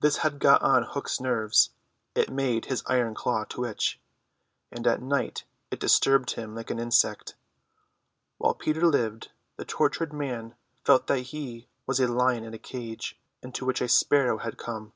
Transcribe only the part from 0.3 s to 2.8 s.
got on Hook's nerves; it made